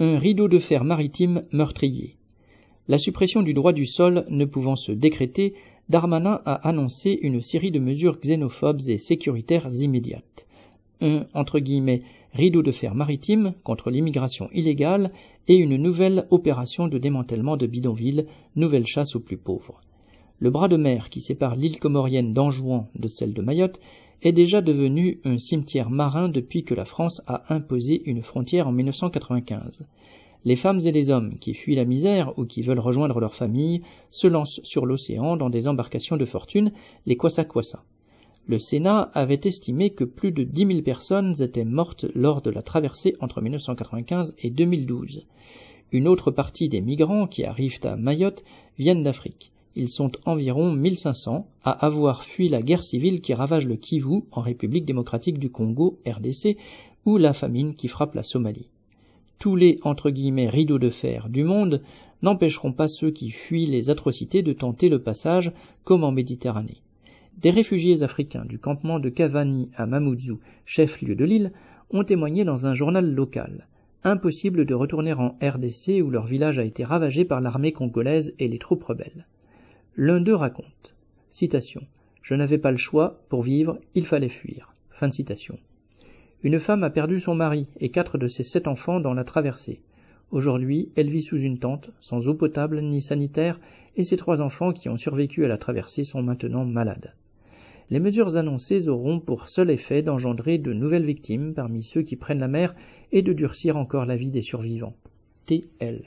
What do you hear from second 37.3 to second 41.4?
kwasa. Le Sénat avait estimé que plus de 10 000 personnes